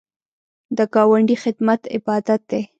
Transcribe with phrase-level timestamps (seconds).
[0.77, 2.61] د ګاونډي خدمت عبادت دی